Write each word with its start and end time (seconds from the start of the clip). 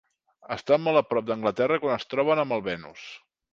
Estan 0.55 0.81
molt 0.85 1.01
a 1.01 1.03
prop 1.09 1.27
d'Anglaterra 1.27 1.79
quan 1.85 1.95
es 1.99 2.09
troben 2.15 2.45
amb 2.47 2.59
el 2.59 2.67
"Venus". 2.73 3.07